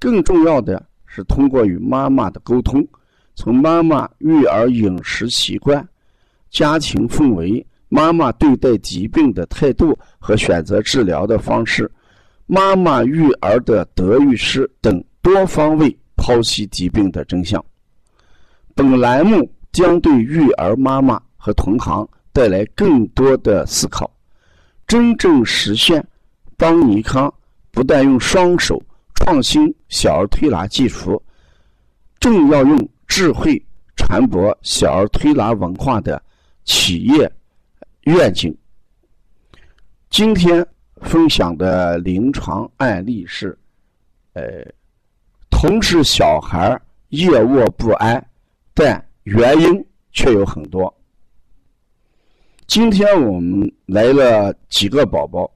[0.00, 2.84] 更重要的是，通过与妈妈的沟通，
[3.34, 5.86] 从妈妈育儿饮食习惯、
[6.50, 11.90] 家庭氛围、妈妈对待疾病的态度和选择治疗的方式、
[12.46, 17.62] 妈妈育儿的得与失等多方位剖析疾病的真相。
[18.74, 24.10] 本栏目将对育儿妈妈和同行带来更多的思考，
[24.86, 26.02] 真正实现
[26.56, 27.32] 邦尼康
[27.70, 28.80] 不但用双手。
[29.20, 31.22] 创新小儿推拿技术，
[32.18, 33.62] 正要用智慧
[33.94, 36.20] 传播小儿推拿文化的
[36.64, 37.30] 企业
[38.04, 38.52] 愿景。
[40.08, 40.66] 今天
[41.02, 43.56] 分享的临床案例是：
[44.32, 44.42] 呃，
[45.48, 46.76] 同是小孩
[47.10, 48.26] 夜卧不安，
[48.74, 50.92] 但原因却有很多。
[52.66, 55.48] 今天我们来了几个宝宝，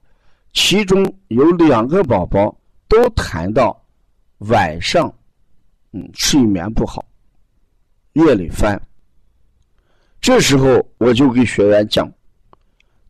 [0.53, 2.55] 其中有两个宝宝。
[2.87, 3.83] 都谈到
[4.39, 5.13] 晚上，
[5.91, 7.03] 嗯，睡眠不好，
[8.13, 8.79] 夜里翻。
[10.21, 12.11] 这时候我就给学员讲，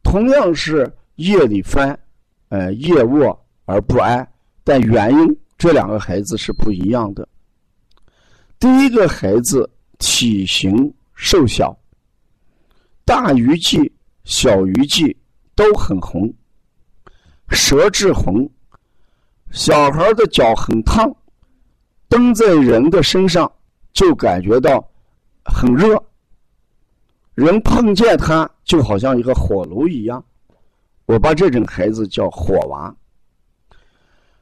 [0.04, 1.98] 同样是夜里翻，
[2.50, 4.28] 呃，夜卧而不安，
[4.64, 7.28] 但原因这两个孩子是不一样的。
[8.60, 11.78] 第一个孩子体型瘦小，
[13.04, 13.92] 大鱼际、
[14.24, 15.16] 小鱼际
[15.56, 16.34] 都很红，
[17.50, 18.50] 舌质红。
[19.56, 21.10] 小孩的脚很烫，
[22.10, 23.50] 蹬在人的身上
[23.94, 24.86] 就感觉到
[25.46, 25.98] 很热，
[27.36, 30.22] 人碰见他就好像一个火炉一样。
[31.06, 32.94] 我把这种孩子叫火娃。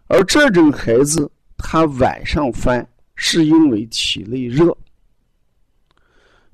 [0.08, 4.76] 而这种孩子他晚上翻是因为体内热，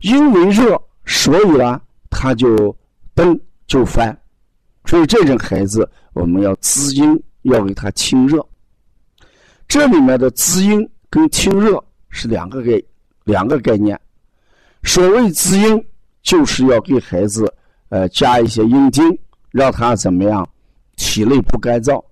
[0.01, 2.75] 因为热，所以啊他就
[3.15, 4.15] 蹬就翻。
[4.83, 8.45] 所以这种孩子我们要滋阴，要给他清热。
[9.69, 12.81] 这里面的滋阴跟清热是两个概
[13.23, 13.97] 两个概念。
[14.83, 15.85] 所谓滋阴，
[16.23, 17.53] 就是要给孩子
[17.89, 19.05] 呃加一些阴精，
[19.51, 20.47] 让他怎么样
[20.95, 22.03] 体内不干燥。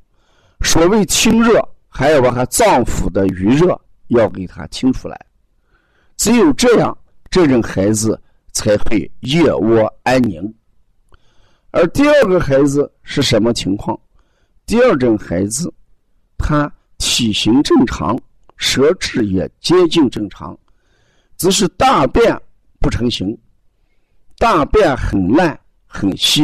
[0.61, 1.59] 所谓清热，
[1.89, 3.79] 还要把他脏腑的余热
[4.09, 5.19] 要给他清出来。
[6.15, 6.95] 只有这样，
[7.31, 10.53] 这种孩子才会夜卧安宁。
[11.71, 13.99] 而第二个孩子是什么情况？
[14.67, 15.73] 第二种孩子，
[16.37, 16.71] 他。
[17.17, 18.15] 体型正常，
[18.57, 20.55] 舌质也接近正常，
[21.35, 22.39] 只是大便
[22.79, 23.35] 不成形，
[24.37, 26.43] 大便很烂很稀，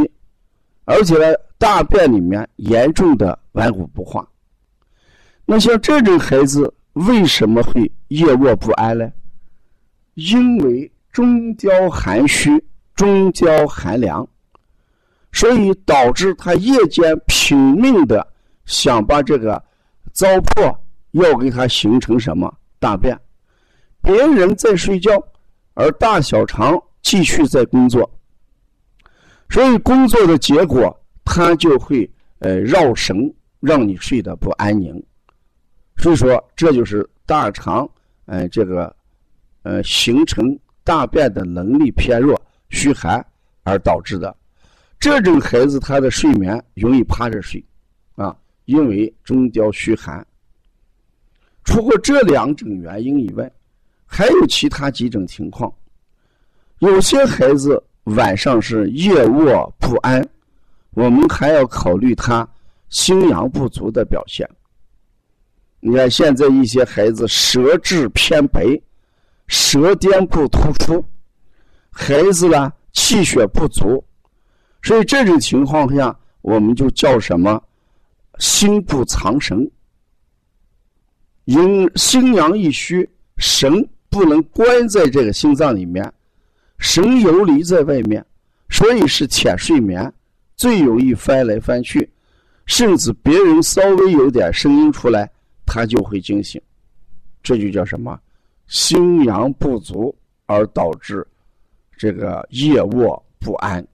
[0.86, 4.28] 而且呢，大便里面严重的顽固不化。
[5.46, 9.08] 那像这种孩子为什么会夜卧不安呢？
[10.16, 12.50] 因为中焦寒虚，
[12.96, 14.28] 中焦寒凉，
[15.32, 18.28] 所以导致他夜间拼命的
[18.66, 19.64] 想把这个。
[20.14, 20.78] 糟粕
[21.12, 23.20] 要给他形成什么大便？
[24.02, 25.12] 别人在睡觉，
[25.74, 28.10] 而大小肠继续在工作，
[29.50, 32.10] 所以工作的结果，他就会
[32.40, 35.04] 呃绕神，让你睡得不安宁。
[35.98, 37.90] 所以说，这就是大肠
[38.26, 38.94] 呃这个
[39.62, 43.26] 呃形成大便的能力偏弱、虚寒
[43.64, 44.36] 而导致的。
[45.00, 47.64] 这种孩子他的睡眠容易趴着睡，
[48.66, 50.26] 因为中焦虚寒，
[51.64, 53.52] 除过这两种原因以外，
[54.06, 55.74] 还有其他几种情况。
[56.80, 60.26] 有些孩子晚上是夜卧不安，
[60.92, 62.48] 我们还要考虑他
[62.90, 64.50] 心阳不足的表现。
[65.80, 68.64] 你看现在一些孩子舌质偏白，
[69.48, 71.04] 舌尖不突出，
[71.90, 74.04] 孩子呢气血不足，
[74.82, 77.62] 所以这种情况下，我们就叫什么？
[78.40, 79.70] 心不藏神，
[81.46, 83.08] 因心阳一虚，
[83.38, 86.12] 神不能关在这个心脏里面，
[86.78, 88.26] 神游离在外面，
[88.70, 90.12] 所以是浅睡眠，
[90.56, 92.10] 最容易翻来翻去，
[92.66, 95.30] 甚至别人稍微有点声音出来，
[95.66, 96.62] 他就会惊醒，
[97.42, 98.20] 这就叫什么？
[98.68, 100.16] 心阳不足
[100.46, 101.26] 而导致
[101.98, 103.86] 这个夜卧不安。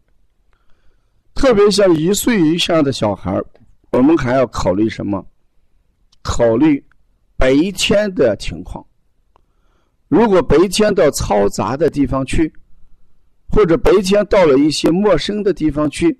[1.34, 3.42] 特别像一岁以下的小孩
[4.00, 5.22] 我们还要考虑什么？
[6.22, 6.82] 考虑
[7.36, 8.86] 白天的情况。
[10.08, 12.50] 如果白天到嘈杂的地方去，
[13.50, 16.18] 或者白天到了一些陌生的地方去，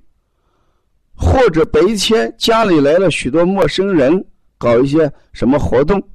[1.16, 4.26] 或者白天家里来了许多陌生人，
[4.58, 6.06] 搞一些什么活动，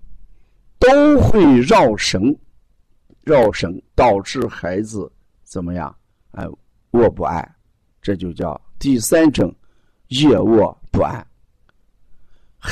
[0.79, 2.39] 都会绕神，
[3.23, 5.11] 绕神导致孩子
[5.45, 5.97] 怎么样？
[6.33, 6.47] 哎，
[6.91, 7.57] 卧不安，
[8.03, 9.51] 这就叫第三种，
[10.09, 11.27] 夜卧不安。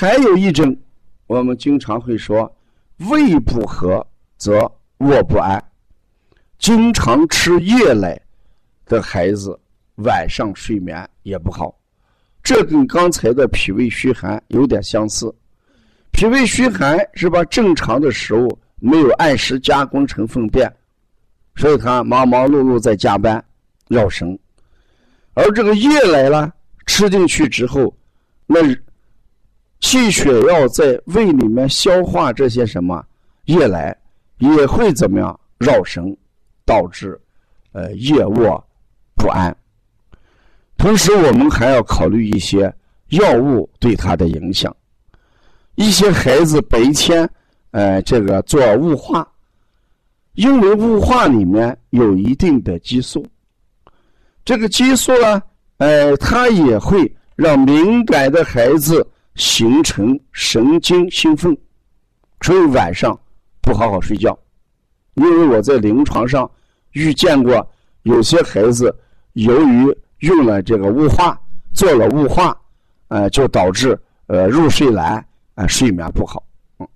[0.03, 0.77] 还有一种，
[1.29, 2.53] 我们经常会说，
[3.09, 4.05] 胃不和
[4.37, 4.69] 则
[4.99, 5.63] 卧不安。
[6.59, 8.21] 经常吃夜奶
[8.85, 9.57] 的孩子，
[9.99, 11.73] 晚上睡眠也不好。
[12.43, 15.33] 这跟刚才的脾胃虚寒有点相似。
[16.11, 20.69] 脾胃虚寒是把正常的食物没有按时加工成粪便，
[21.55, 23.41] 所以他忙忙碌碌在加班，
[23.87, 24.37] 绕神。
[25.35, 26.53] 而这个夜奶呢，
[26.87, 27.97] 吃进去之后，
[28.49, 28.59] 那
[29.83, 33.05] 气血要在胃里面消化这些什么
[33.45, 33.95] 夜来，
[34.39, 36.17] 也会怎么样绕神，
[36.65, 37.21] 导致
[37.73, 38.65] 呃夜卧
[39.15, 39.55] 不安。
[40.79, 42.73] 同时，我们还要考虑一些
[43.09, 44.75] 药物对他的影响。
[45.75, 47.29] 一些孩子白天，
[47.73, 49.27] 呃，这个做雾化，
[50.35, 53.27] 因为雾化里面有一定的激素，
[54.45, 55.43] 这个激素呢，
[55.79, 61.57] 呃，它也会让敏感的孩子形成神经兴奋，
[62.41, 63.19] 所以晚上
[63.61, 64.39] 不好好睡觉。
[65.15, 66.51] 因为我在临床上
[66.93, 67.67] 遇见过
[68.03, 68.95] 有些孩子，
[69.35, 71.39] 由于用了这个雾化，
[71.75, 72.57] 做了雾化，
[73.09, 75.25] 呃，就导致呃入睡难，
[75.55, 76.43] 呃睡眠不好，
[76.79, 76.89] 嗯，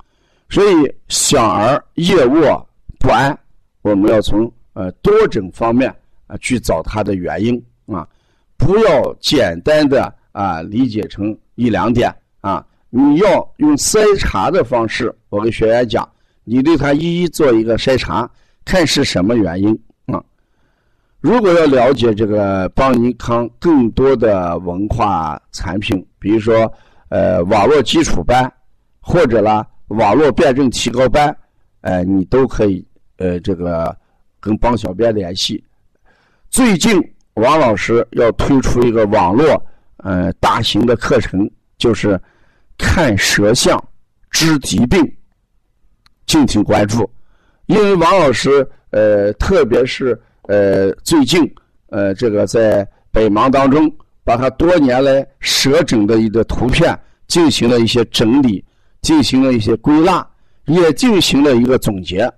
[0.49, 2.69] 所以小儿夜卧
[2.99, 3.39] 不安，
[3.83, 5.95] 我们要从呃多种方面
[6.27, 8.07] 啊去找它的原因啊，
[8.57, 12.15] 不要简单的啊理解成一两点
[12.47, 16.09] 啊，你要用筛查的方式，我跟学员讲，
[16.45, 18.31] 你对他一一做一个筛查，
[18.65, 19.77] 看是什么原因
[20.07, 20.23] 啊。
[21.21, 26.73] 如果要了解这个邦尼康更多的文化产品，比如说
[27.09, 28.49] 呃网络基础班，
[29.01, 31.37] 或者啦网络辩证提高班，
[31.81, 33.97] 呃你都可以呃这个
[34.39, 35.61] 跟邦小编联系。
[36.49, 37.03] 最近
[37.35, 39.61] 王老师要推出一个网络
[39.97, 42.21] 呃大型的课程，就是
[42.77, 43.83] 看舌象
[44.31, 45.01] 知疾病，
[46.27, 47.09] 敬请关注。
[47.67, 50.21] 因为王老师呃特别是。
[50.49, 51.43] 呃，最近
[51.89, 53.93] 呃，这个在百忙当中，
[54.23, 56.97] 把他多年来舌诊的一个图片
[57.27, 58.65] 进行了一些整理，
[59.03, 60.25] 进行了一些归纳，
[60.67, 62.33] 也进行了一个总结，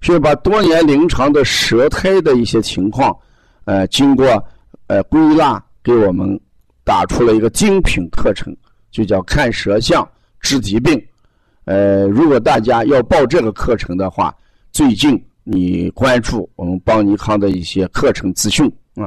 [0.00, 3.16] 所以把多年临床的舌苔的一些情况，
[3.64, 4.44] 呃，经过
[4.88, 6.40] 呃归纳，给我们
[6.82, 8.52] 打出了一个精品课程，
[8.96, 10.08] 就叫看舌象
[10.40, 11.00] 治疾病。
[11.66, 14.34] 呃，如果大家要报这个课程的话，
[14.72, 15.22] 最近。
[15.48, 18.66] 你关注我们邦尼康的一些课程资讯
[18.96, 19.06] 啊，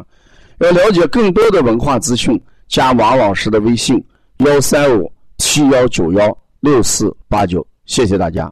[0.59, 4.01] 要了解更多的文化资讯，加王老师的微信：
[4.37, 8.49] 幺三五七幺九幺六四八九，谢谢大家。